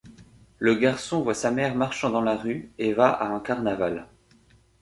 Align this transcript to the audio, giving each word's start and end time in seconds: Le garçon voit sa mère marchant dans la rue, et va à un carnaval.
Le 0.57 0.73
garçon 0.73 1.21
voit 1.21 1.35
sa 1.35 1.51
mère 1.51 1.75
marchant 1.75 2.09
dans 2.09 2.21
la 2.21 2.35
rue, 2.35 2.71
et 2.79 2.91
va 2.91 3.11
à 3.11 3.27
un 3.27 3.39
carnaval. 3.39 4.07